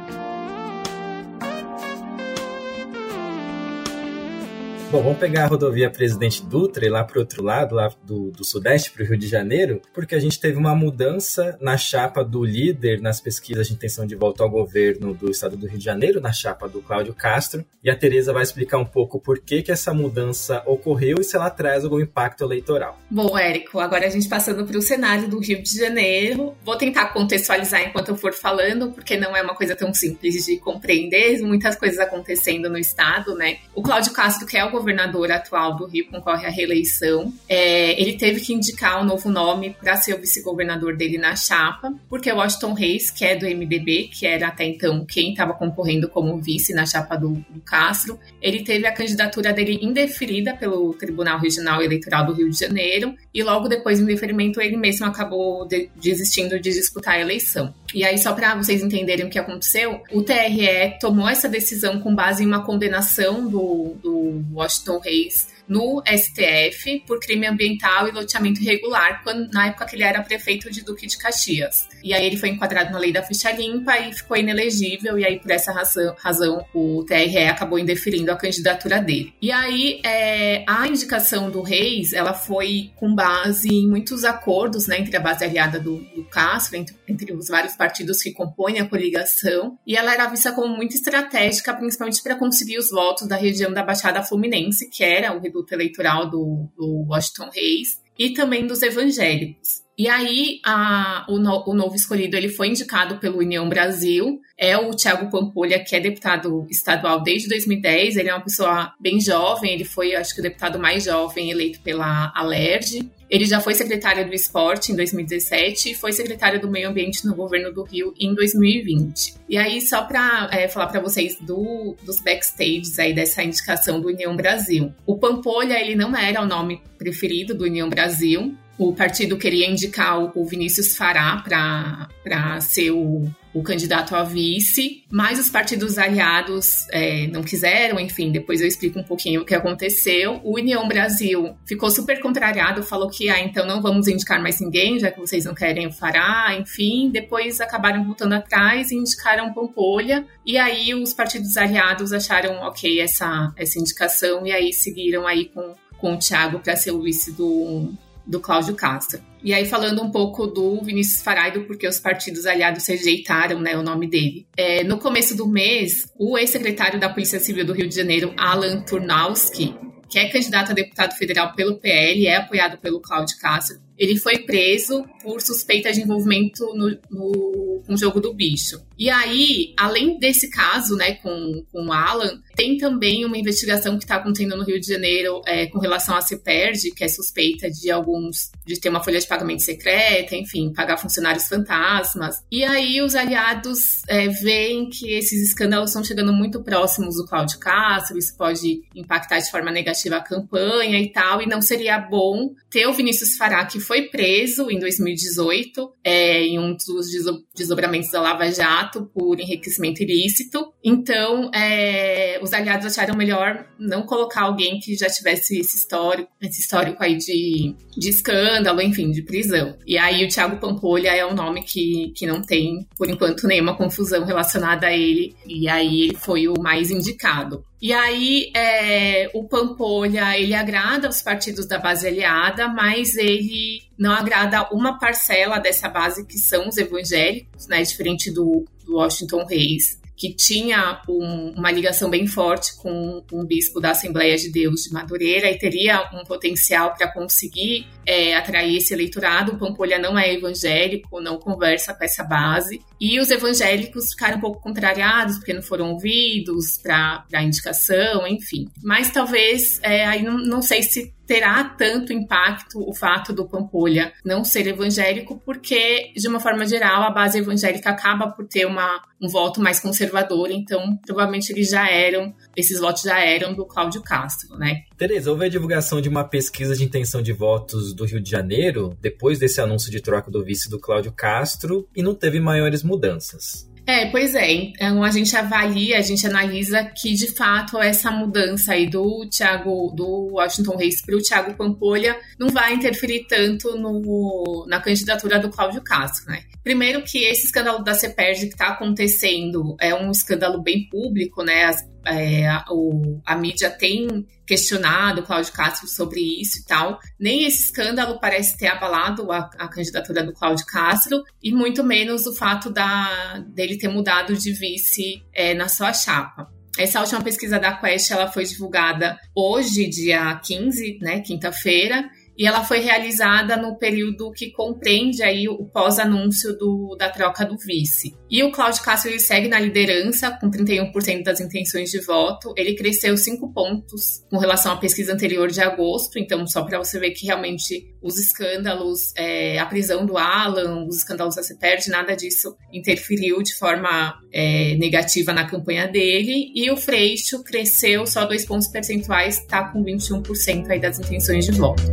[4.91, 8.29] Bom, vamos pegar a rodovia Presidente Dutra e lá para o outro lado, lá do,
[8.29, 12.25] do Sudeste para o Rio de Janeiro, porque a gente teve uma mudança na chapa
[12.25, 15.85] do líder nas pesquisas de intenção de volta ao governo do estado do Rio de
[15.85, 17.63] Janeiro, na chapa do Cláudio Castro.
[17.81, 21.37] E a Tereza vai explicar um pouco por que, que essa mudança ocorreu e se
[21.37, 22.99] ela traz algum impacto eleitoral.
[23.09, 26.53] Bom, Érico, agora a gente passando para o cenário do Rio de Janeiro.
[26.65, 30.57] Vou tentar contextualizar enquanto eu for falando, porque não é uma coisa tão simples de
[30.57, 33.59] compreender, muitas coisas acontecendo no estado, né?
[33.73, 37.31] O Cláudio Castro, que é o governador atual do Rio, concorre à reeleição.
[37.47, 41.93] É, ele teve que indicar um novo nome para ser o vice-governador dele na chapa,
[42.09, 46.09] porque o Washington Reis, que é do MDB, que era até então quem estava concorrendo
[46.09, 51.39] como vice na chapa do, do Castro, ele teve a candidatura dele indeferida pelo Tribunal
[51.39, 55.89] Regional Eleitoral do Rio de Janeiro e logo depois do indeferimento ele mesmo acabou de,
[55.95, 57.73] desistindo de disputar a eleição.
[57.93, 62.15] E aí, só para vocês entenderem o que aconteceu, o TRE tomou essa decisão com
[62.15, 68.61] base em uma condenação do, do Washington Reis no STF por crime ambiental e loteamento
[68.61, 71.87] irregular, quando, na época que ele era prefeito de Duque de Caxias.
[72.03, 75.39] E aí ele foi enquadrado na lei da ficha limpa e ficou inelegível, e aí
[75.39, 79.33] por essa razão, razão o TRE acabou indeferindo a candidatura dele.
[79.41, 84.99] E aí é, a indicação do Reis, ela foi com base em muitos acordos né,
[84.99, 88.85] entre a base aliada do, do Castro, entre, entre os vários partidos que compõem a
[88.85, 93.71] coligação, e ela era vista como muito estratégica, principalmente para conseguir os votos da região
[93.71, 95.39] da Baixada Fluminense, que era o
[95.71, 99.81] eleitoral do, do Washington Reis, e também dos evangélicos.
[99.97, 104.77] E aí, a, o, no, o, novo escolhido ele foi indicado pelo União Brasil, é
[104.77, 108.15] o Tiago Pampolha, que é deputado estadual desde 2010.
[108.15, 111.81] Ele é uma pessoa bem jovem, ele foi, acho que, o deputado mais jovem eleito
[111.81, 113.11] pela Alerj.
[113.31, 117.33] Ele já foi secretário do esporte em 2017 e foi secretário do meio ambiente no
[117.33, 119.35] governo do Rio em 2020.
[119.47, 124.09] E aí, só para é, falar para vocês do, dos backstages aí dessa indicação do
[124.09, 124.93] União Brasil.
[125.05, 128.53] O Pampolha, ele não era o nome preferido do União Brasil.
[128.83, 135.37] O partido queria indicar o Vinícius Fará para ser o o candidato a vice, mas
[135.37, 140.39] os partidos aliados é, não quiseram, enfim, depois eu explico um pouquinho o que aconteceu.
[140.41, 144.97] O União Brasil ficou super contrariado, falou que, ah, então não vamos indicar mais ninguém,
[144.97, 147.09] já que vocês não querem o Fará, enfim.
[147.11, 153.51] Depois acabaram voltando atrás e indicaram Pampolha, e aí os partidos aliados acharam ok essa,
[153.57, 157.91] essa indicação, e aí seguiram aí com, com o Thiago para ser o vice do,
[158.25, 159.21] do Cláudio Castro.
[159.43, 163.81] E aí, falando um pouco do Vinícius Faraido, porque os partidos aliados rejeitaram né, o
[163.81, 164.45] nome dele.
[164.55, 168.81] É, no começo do mês, o ex-secretário da Polícia Civil do Rio de Janeiro, Alan
[168.81, 169.75] Turnowski,
[170.09, 174.39] que é candidato a deputado federal pelo PL, é apoiado pelo Cláudio Castro, ele foi
[174.39, 178.81] preso por suspeita de envolvimento no, no, com o jogo do bicho.
[178.97, 184.03] E aí, além desse caso, né, com, com o Alan, tem também uma investigação que
[184.03, 187.89] está acontecendo no Rio de Janeiro é, com relação à CEPERD, que é suspeita de
[187.89, 192.43] alguns, de ter uma folha de pagamento secreta, enfim, pagar funcionários fantasmas.
[192.51, 197.59] E aí os aliados é, veem que esses escândalos estão chegando muito próximos do Cláudio
[197.59, 202.53] Castro, isso pode impactar de forma negativa a campanha e tal, e não seria bom
[202.69, 207.07] ter o Vinícius Fará, que foi preso em 2018 é, em um dos
[207.55, 210.73] desdobramentos da Lava Jato por enriquecimento ilícito.
[210.83, 216.61] Então, é, os aliados acharam melhor não colocar alguém que já tivesse esse histórico, esse
[216.61, 219.77] histórico aí de, de escândalo, enfim, de prisão.
[219.85, 223.75] E aí o Thiago Pampolha é um nome que, que não tem, por enquanto, nenhuma
[223.75, 225.35] confusão relacionada a ele.
[225.45, 227.63] E aí ele foi o mais indicado.
[227.81, 234.11] E aí é, o Pampolha ele agrada os partidos da base aliada, mas ele não
[234.11, 237.81] agrada uma parcela dessa base que são os evangélicos, né?
[237.81, 243.79] Diferente do, do Washington Reis, que tinha um, uma ligação bem forte com um bispo
[243.79, 248.93] da Assembleia de Deus de Madureira e teria um potencial para conseguir é, atrair esse
[248.93, 249.53] eleitorado.
[249.53, 252.79] O Pampolha não é evangélico, não conversa com essa base.
[252.99, 258.67] E os evangélicos ficaram um pouco contrariados porque não foram ouvidos para a indicação, enfim.
[258.83, 264.11] Mas talvez, é, aí não, não sei se terá tanto impacto o fato do Pampolha
[264.25, 269.01] não ser evangélico, porque, de uma forma geral, a base evangélica acaba por ter uma,
[269.21, 274.01] um voto mais conservador, então provavelmente eles já eram, esses votos já eram do Cláudio
[274.01, 274.81] Castro, né?
[274.97, 278.97] Tereza, houve a divulgação de uma pesquisa de intenção de votos do Rio de Janeiro,
[278.99, 283.70] depois desse anúncio de troca do vice do Cláudio Castro, e não teve maiores mudanças.
[283.85, 284.51] É, pois é.
[284.51, 289.91] Então a gente avalia, a gente analisa que de fato essa mudança aí do Thiago,
[289.95, 295.49] do Washington Reis para o Thiago Pampolha não vai interferir tanto no, na candidatura do
[295.49, 296.43] Cláudio Castro, né?
[296.63, 301.65] Primeiro que esse escândalo da CEPERG que está acontecendo é um escândalo bem público, né?
[301.65, 306.99] As, é, a, o, a mídia tem questionado o Cláudio Castro sobre isso e tal.
[307.19, 312.27] Nem esse escândalo parece ter abalado a, a candidatura do Cláudio Castro, e muito menos
[312.27, 316.47] o fato da, dele ter mudado de vice é, na sua chapa.
[316.77, 322.09] Essa última pesquisa da Quest ela foi divulgada hoje, dia 15, né, quinta-feira,
[322.41, 326.57] e ela foi realizada no período que compreende aí o pós-anúncio
[326.97, 328.15] da troca do vice.
[328.31, 332.51] E o Cláudio Castro ele segue na liderança com 31% das intenções de voto.
[332.57, 336.99] Ele cresceu 5 pontos com relação à pesquisa anterior de agosto, então só para você
[336.99, 342.15] ver que realmente os escândalos, é, a prisão do Alan, os escândalos da CEPERD, nada
[342.15, 346.51] disso interferiu de forma é, negativa na campanha dele.
[346.55, 351.51] E o Freixo cresceu só dois pontos percentuais, está com 21% aí das intenções de
[351.51, 351.83] voto.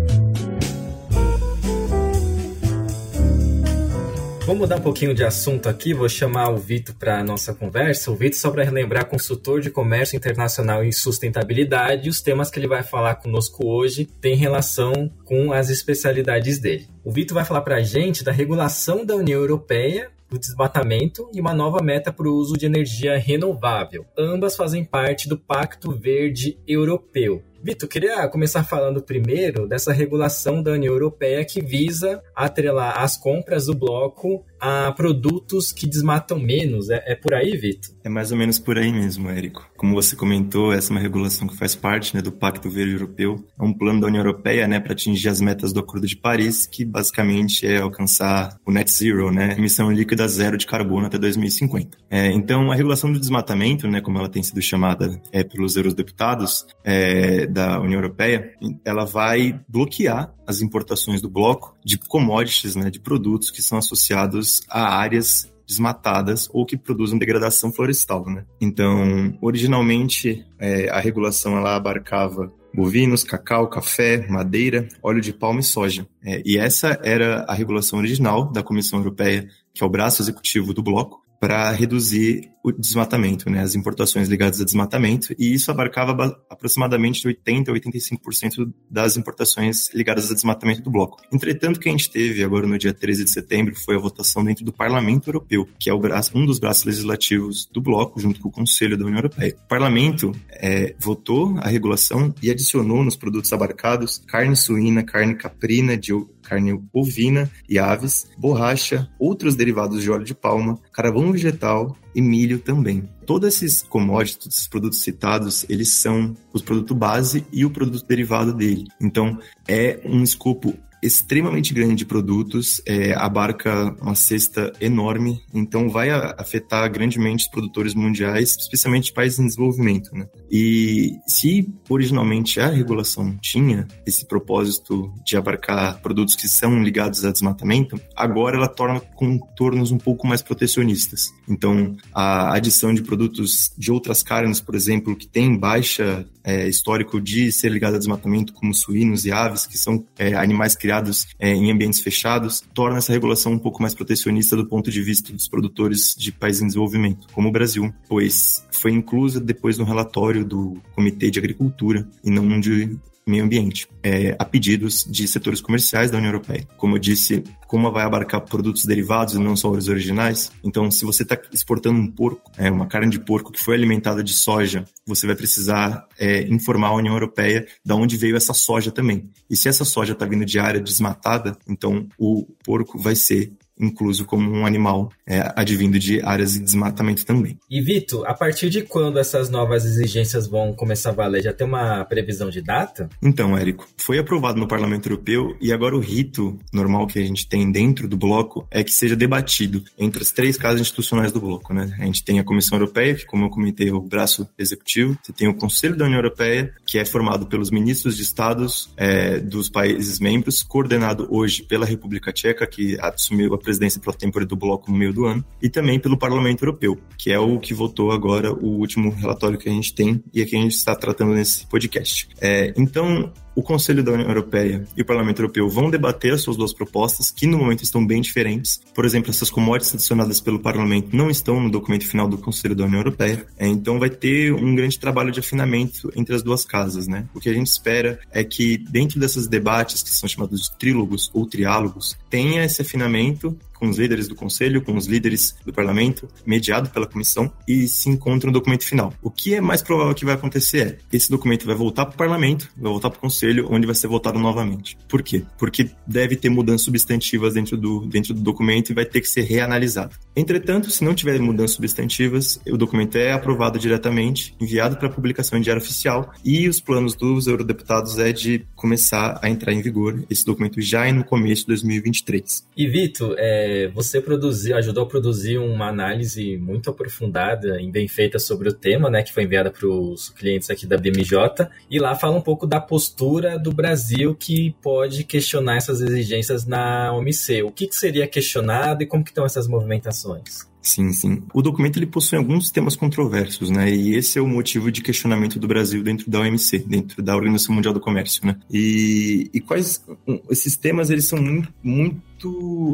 [4.49, 8.11] Vamos mudar um pouquinho de assunto aqui, vou chamar o Vitor para a nossa conversa.
[8.11, 12.67] O Vitor, só para relembrar, consultor de comércio internacional e sustentabilidade, os temas que ele
[12.67, 16.89] vai falar conosco hoje têm relação com as especialidades dele.
[17.05, 21.41] O Vitor vai falar para a gente da regulação da União Europeia do desmatamento e
[21.43, 24.07] uma nova meta para o uso de energia renovável.
[24.17, 27.43] Ambas fazem parte do Pacto Verde Europeu.
[27.61, 33.67] Vitor, queria começar falando primeiro dessa regulação da União Europeia que visa atrelar as compras
[33.67, 36.91] do bloco a produtos que desmatam menos.
[36.91, 37.95] É, é por aí, Vitor?
[38.05, 39.69] É mais ou menos por aí mesmo, Érico.
[39.77, 43.45] Como você comentou, essa é uma regulação que faz parte né, do Pacto Verde Europeu.
[43.59, 46.67] É um plano da União Europeia né, para atingir as metas do Acordo de Paris,
[46.67, 51.99] que basicamente é alcançar o net zero, né, emissão líquida zero de carbono até 2050.
[52.11, 56.67] É, então, a regulação do desmatamento, né, como ela tem sido chamada é, pelos eurodeputados
[56.85, 58.53] é, da União Europeia,
[58.85, 64.48] ela vai bloquear as importações do bloco de commodities, né, de produtos que são associados
[64.69, 68.45] a áreas desmatadas ou que produzem degradação florestal, né?
[68.61, 75.65] Então, originalmente, é, a regulação ela abarcava bovinos, cacau, café, madeira, óleo de palma e
[75.65, 76.07] soja.
[76.25, 80.73] É, e essa era a regulação original da Comissão Europeia, que é o braço executivo
[80.73, 86.37] do bloco, para reduzir o desmatamento, né, as importações ligadas a desmatamento, e isso abarcava
[86.51, 91.19] aproximadamente 80% a 85% das importações ligadas a desmatamento do bloco.
[91.33, 94.45] Entretanto, o que a gente teve agora no dia 13 de setembro foi a votação
[94.45, 98.49] dentro do Parlamento Europeu, que é braço, um dos braços legislativos do bloco, junto com
[98.49, 99.57] o Conselho da União Europeia.
[99.65, 105.97] O Parlamento é, votou a regulação e adicionou nos produtos abarcados carne suína, carne caprina,
[105.97, 106.13] de
[106.49, 112.59] carne ovina e aves, borracha, outros derivados de óleo de palma, carvão vegetal e milho
[112.59, 113.09] também.
[113.27, 118.07] Todos esses commodities, todos esses produtos citados, eles são o produto base e o produto
[118.07, 118.87] derivado dele.
[119.01, 126.11] Então, é um escopo extremamente grande de produtos, é, abarca uma cesta enorme, então vai
[126.11, 130.15] afetar grandemente os produtores mundiais, especialmente países em desenvolvimento.
[130.15, 130.27] Né?
[130.51, 137.31] E se originalmente a regulação tinha esse propósito de abarcar produtos que são ligados a
[137.31, 141.33] desmatamento, agora ela torna contornos um pouco mais protecionistas.
[141.49, 147.21] Então, a adição de produtos de outras carnes, por exemplo, que tem baixa é, histórico
[147.21, 151.51] de ser ligado a desmatamento, como suínos e aves, que são é, animais criados é,
[151.51, 155.47] em ambientes fechados, torna essa regulação um pouco mais protecionista do ponto de vista dos
[155.47, 160.81] produtores de países em desenvolvimento, como o Brasil, pois foi inclusa depois no relatório do
[160.95, 166.19] Comitê de Agricultura e não de meio ambiente, é, a pedidos de setores comerciais da
[166.19, 166.67] União Europeia.
[166.77, 171.05] Como eu disse, como vai abarcar produtos derivados e não só os originais, então se
[171.05, 174.85] você está exportando um porco, é, uma carne de porco que foi alimentada de soja,
[175.07, 179.29] você vai precisar é, informar a União Europeia de onde veio essa soja também.
[179.51, 184.25] E se essa soja está vindo de área desmatada, então o porco vai ser incluso
[184.25, 187.59] como um animal é, advindo de áreas de desmatamento também.
[187.71, 191.43] E Vitor, a partir de quando essas novas exigências vão começar a valer?
[191.43, 193.09] Já tem uma previsão de data?
[193.23, 197.47] Então, Érico, foi aprovado no Parlamento Europeu e agora o rito normal que a gente
[197.49, 201.73] tem dentro do bloco é que seja debatido entre as três casas institucionais do bloco,
[201.73, 201.97] né?
[201.99, 205.33] A gente tem a Comissão Europeia, que como eu comentei é o braço executivo, você
[205.33, 209.69] tem o Conselho da União Europeia, que é formado pelos ministros de estados é, dos
[209.69, 214.91] países membros, coordenado hoje pela República Tcheca, que assumiu a presidência pro tempore do bloco
[214.91, 218.51] no meio do ano, e também pelo Parlamento Europeu, que é o que votou agora
[218.51, 221.67] o último relatório que a gente tem e é que a gente está tratando nesse
[221.67, 222.31] podcast.
[222.41, 226.57] É, então, o Conselho da União Europeia e o Parlamento Europeu vão debater as suas
[226.57, 228.81] duas propostas, que no momento estão bem diferentes.
[228.95, 232.85] Por exemplo, essas commodities adicionadas pelo Parlamento não estão no documento final do Conselho da
[232.85, 233.47] União Europeia.
[233.59, 237.27] É, então vai ter um grande trabalho de afinamento entre as duas casas, né?
[237.35, 241.31] O que a gente espera é que dentro desses debates, que são chamados de trílogos
[241.33, 246.29] ou triálogos, tenha esse afinamento com os líderes do Conselho, com os líderes do Parlamento,
[246.45, 249.13] mediado pela Comissão, e se encontra um documento final.
[249.23, 252.17] O que é mais provável que vai acontecer é, esse documento vai voltar para o
[252.17, 254.97] Parlamento, vai voltar para o Conselho, onde vai ser votado novamente.
[255.09, 255.45] Por quê?
[255.59, 259.43] Porque deve ter mudanças substantivas dentro do, dentro do documento e vai ter que ser
[259.43, 260.15] reanalisado.
[260.37, 265.63] Entretanto, se não tiver mudanças substantivas, o documento é aprovado diretamente, enviado para publicação em
[265.63, 270.45] diário oficial e os planos dos eurodeputados é de começar a entrar em vigor esse
[270.45, 272.67] documento já no começo de 2023.
[272.77, 278.39] E Vitor, é, você produziu, ajudou a produzir uma análise muito aprofundada e bem feita
[278.39, 282.15] sobre o tema, né, que foi enviada para os clientes aqui da BMJ, e lá
[282.15, 287.63] fala um pouco da postura do Brasil que pode questionar essas exigências na OMC.
[287.63, 290.69] O que, que seria questionado e como que estão essas movimentações?
[290.81, 291.43] Sim, sim.
[291.53, 293.91] O documento ele possui alguns temas controversos, né?
[293.91, 297.75] E esse é o motivo de questionamento do Brasil dentro da OMC, dentro da Organização
[297.75, 298.57] Mundial do Comércio, né?
[298.71, 300.03] E, e quais
[300.49, 302.23] esses temas eles são muito, muito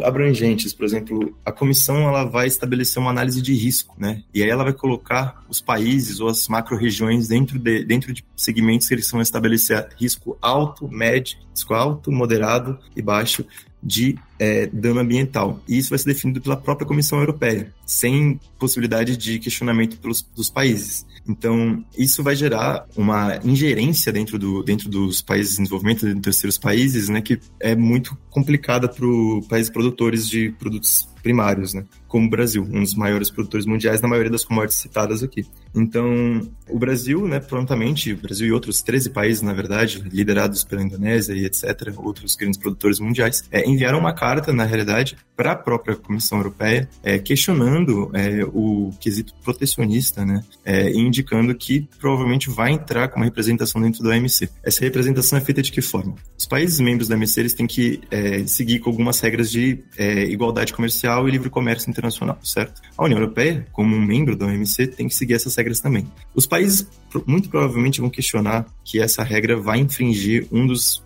[0.03, 0.73] abrangentes.
[0.73, 4.23] Por exemplo, a comissão ela vai estabelecer uma análise de risco, né?
[4.33, 8.89] E aí ela vai colocar os países ou as macro-regiões dentro de, dentro de segmentos
[8.89, 13.45] que eles vão estabelecer risco alto, médio, risco alto, moderado e baixo
[13.83, 15.61] de é, dano ambiental.
[15.69, 20.51] E isso vai ser definido pela própria Comissão Europeia, sem possibilidade de questionamento pelos, dos
[20.51, 21.07] países.
[21.27, 26.59] Então, isso vai gerar uma ingerência dentro, do, dentro dos países de desenvolvimento, de terceiros
[26.59, 31.85] países, né, que é muito complicada para os países produtores de produtos primários, né?
[32.07, 35.47] Como o Brasil, um dos maiores produtores mundiais na maioria das commodities citadas aqui.
[35.75, 40.83] Então, o Brasil, né, prontamente, o Brasil e outros 13 países, na verdade, liderados pela
[40.83, 45.55] Indonésia e etc., outros grandes produtores mundiais, é, enviaram uma carta, na realidade, para a
[45.55, 52.73] própria Comissão Europeia, é, questionando é, o quesito protecionista, né, é, indicando que provavelmente vai
[52.73, 54.49] entrar com uma representação dentro da OMC.
[54.65, 56.15] Essa representação é feita de que forma?
[56.39, 60.25] Os países membros da OMC eles têm que é, seguir com algumas regras de é,
[60.25, 62.81] igualdade comercial e livre comércio internacional, certo?
[62.97, 66.11] A União Europeia, como um membro da OMC, tem que seguir essas regras também.
[66.35, 66.89] Os países
[67.27, 71.04] muito provavelmente vão questionar que essa regra vai infringir um dos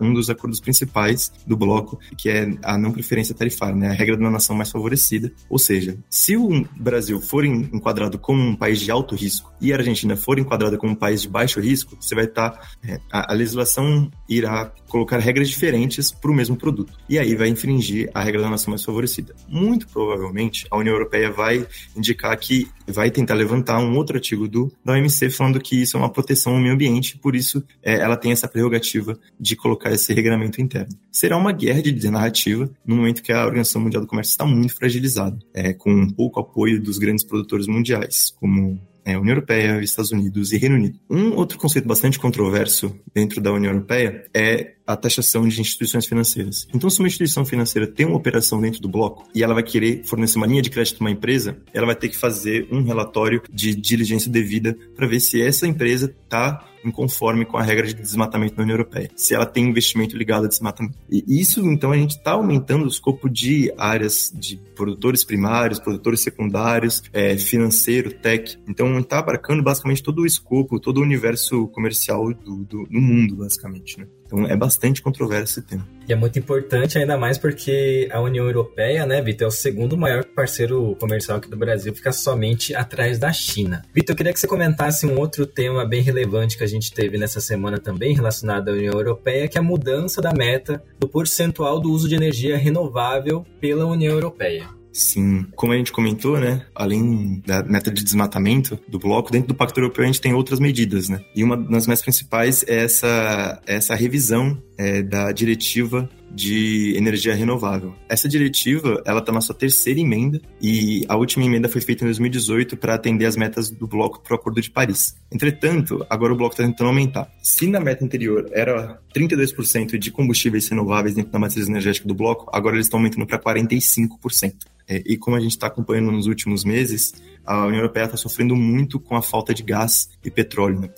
[0.00, 3.88] um dos acordos principais do bloco, que é a não preferência tarifária, né?
[3.88, 5.32] a regra da nação mais favorecida.
[5.48, 9.76] Ou seja, se o Brasil for enquadrado como um país de alto risco e a
[9.76, 12.50] Argentina for enquadrada como um país de baixo risco, você vai estar.
[12.50, 16.92] Tá, é, a, a legislação irá colocar regras diferentes para o mesmo produto.
[17.08, 19.34] E aí vai infringir a regra da nação mais favorecida.
[19.48, 21.66] Muito provavelmente, a União Europeia vai
[21.96, 26.00] indicar que vai tentar levantar um outro artigo do, da OMC falando que isso é
[26.00, 30.12] uma proteção ao meio ambiente, por isso é, ela tem essa prerrogativa de colocar esse
[30.12, 30.96] regramento interno.
[31.10, 34.74] Será uma guerra de narrativa no momento que a Organização Mundial do Comércio está muito
[34.74, 40.52] fragilizada, é, com pouco apoio dos grandes produtores mundiais, como é, União Europeia, Estados Unidos
[40.52, 40.98] e Reino Unido.
[41.08, 46.66] Um outro conceito bastante controverso dentro da União Europeia é a taxação de instituições financeiras.
[46.74, 50.02] Então, se uma instituição financeira tem uma operação dentro do bloco e ela vai querer
[50.04, 53.42] fornecer uma linha de crédito a uma empresa, ela vai ter que fazer um relatório
[53.52, 57.94] de diligência devida para ver se essa empresa está em conforme com a regra de
[57.94, 60.96] desmatamento da União Europeia, se ela tem investimento ligado a desmatamento.
[61.10, 66.20] E isso, então, a gente está aumentando o escopo de áreas de produtores primários, produtores
[66.20, 68.58] secundários, é, financeiro, tech.
[68.68, 73.36] Então, está abarcando basicamente todo o escopo, todo o universo comercial do, do, do mundo,
[73.36, 73.98] basicamente.
[73.98, 74.06] Né?
[74.30, 75.86] Então é bastante controverso esse tema.
[76.08, 79.96] E é muito importante ainda mais porque a União Europeia, né, Vitor, é o segundo
[79.96, 83.82] maior parceiro comercial aqui do Brasil, fica somente atrás da China.
[83.94, 87.18] Vitor, eu queria que você comentasse um outro tema bem relevante que a gente teve
[87.18, 91.80] nessa semana também relacionado à União Europeia, que é a mudança da meta do percentual
[91.80, 94.79] do uso de energia renovável pela União Europeia.
[94.92, 99.54] Sim, como a gente comentou, né, além da meta de desmatamento do bloco, dentro do
[99.54, 101.20] Pacto Europeu a gente tem outras medidas, né?
[101.34, 107.94] E uma das mais principais é essa, essa revisão é, da diretiva de energia renovável.
[108.08, 112.06] Essa diretiva, ela está na sua terceira emenda e a última emenda foi feita em
[112.06, 115.16] 2018 para atender as metas do bloco para o Acordo de Paris.
[115.30, 117.30] Entretanto, agora o bloco está tentando aumentar.
[117.42, 122.48] Se na meta anterior era 32% de combustíveis renováveis dentro da matriz energética do bloco,
[122.52, 124.54] agora eles estão aumentando para 45%.
[124.88, 127.14] É, e como a gente está acompanhando nos últimos meses,
[127.46, 130.90] a União Europeia está sofrendo muito com a falta de gás e petróleo, né?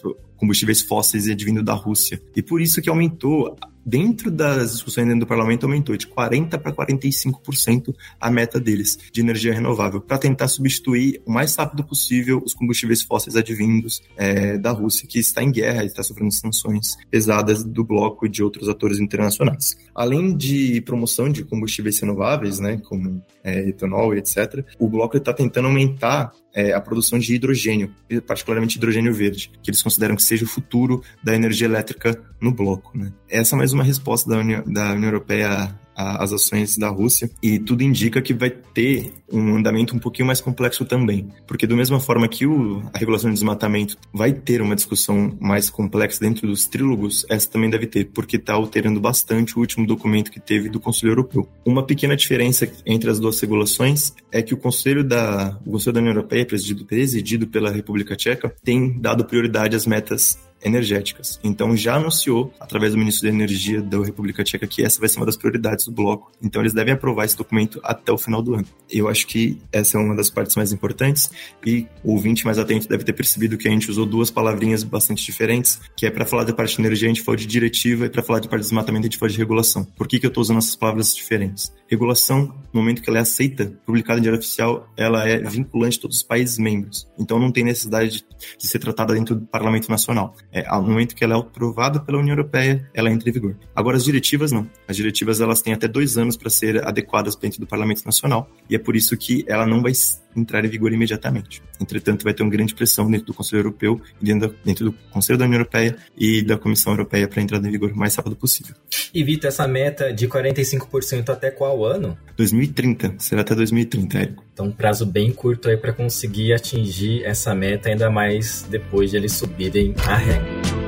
[0.42, 2.20] Combustíveis fósseis advindo da Rússia.
[2.34, 6.72] E por isso que aumentou dentro das discussões dentro do parlamento, aumentou de 40% para
[6.72, 12.54] 45% a meta deles de energia renovável, para tentar substituir o mais rápido possível os
[12.54, 17.64] combustíveis fósseis advindos é, da Rússia, que está em guerra e está sofrendo sanções pesadas
[17.64, 19.76] do bloco e de outros atores internacionais.
[19.94, 25.32] Além de promoção de combustíveis renováveis, né, como é, etanol e etc., o bloco está
[25.32, 27.94] tentando aumentar é, a produção de hidrogênio,
[28.26, 32.96] particularmente hidrogênio verde, que eles consideram que seja o futuro da energia elétrica no bloco.
[32.96, 33.12] Né?
[33.28, 37.58] Essa é mais uma resposta da União, da União Europeia as ações da Rússia e
[37.58, 41.98] tudo indica que vai ter um andamento um pouquinho mais complexo também, porque do mesma
[41.98, 46.66] forma que o, a regulação de desmatamento vai ter uma discussão mais complexa dentro dos
[46.66, 50.80] trílogos, essa também deve ter, porque está alterando bastante o último documento que teve do
[50.80, 51.48] Conselho Europeu.
[51.64, 56.00] Uma pequena diferença entre as duas regulações é que o Conselho da, o Conselho da
[56.00, 61.38] União Europeia, presidido, presidido pela República Tcheca, tem dado prioridade às metas energéticas.
[61.42, 65.18] Então já anunciou, através do ministro da Energia da República Tcheca, que essa vai ser
[65.18, 66.32] uma das prioridades do bloco.
[66.42, 68.66] Então eles devem aprovar esse documento até o final do ano.
[68.90, 71.30] Eu acho que essa é uma das partes mais importantes
[71.64, 75.24] e o ouvinte mais atento deve ter percebido que a gente usou duas palavrinhas bastante
[75.24, 78.10] diferentes, que é para falar da parte de energia a gente falou de diretiva e
[78.10, 79.84] para falar de parte de desmatamento a gente falou de regulação.
[79.84, 81.72] Por que, que eu estou usando essas palavras diferentes?
[81.88, 86.02] Regulação, no momento que ela é aceita, publicada em diário oficial, ela é vinculante a
[86.02, 87.08] todos os países membros.
[87.18, 88.24] Então não tem necessidade de,
[88.58, 92.18] de ser tratada dentro do Parlamento Nacional é, ao momento que ela é aprovada pela
[92.18, 93.56] União Europeia, ela entra em vigor.
[93.74, 94.68] Agora, as diretivas não.
[94.86, 98.76] As diretivas elas têm até dois anos para ser adequadas dentro do Parlamento Nacional e
[98.76, 99.92] é por isso que ela não vai
[100.36, 101.62] entrar em vigor imediatamente.
[101.80, 105.44] Entretanto, vai ter uma grande pressão dentro do Conselho Europeu, dentro, dentro do Conselho da
[105.44, 108.74] União Europeia e da Comissão Europeia para entrar em vigor o mais rápido possível.
[109.14, 112.16] E, Vitor, essa meta de 45% até qual ano?
[112.36, 113.14] 2030.
[113.18, 114.44] Será até 2030, Érico.
[114.52, 119.16] Então, um prazo bem curto aí para conseguir atingir essa meta, ainda mais depois de
[119.16, 120.81] eles subirem a regra.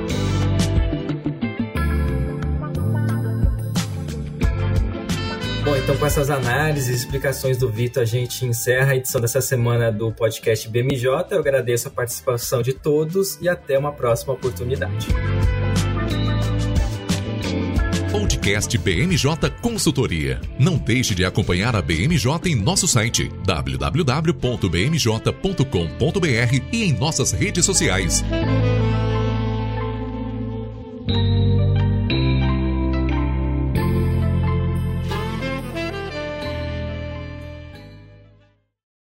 [5.85, 9.93] Então com essas análises e explicações do Vitor, a gente encerra a edição dessa semana
[9.93, 11.27] do podcast BMJ.
[11.31, 15.09] Eu agradeço a participação de todos e até uma próxima oportunidade.
[18.11, 20.41] Podcast BMJ Consultoria.
[20.59, 24.33] Não deixe de acompanhar a BMJ em nosso site www.bmj.com.br
[26.73, 28.25] e em nossas redes sociais.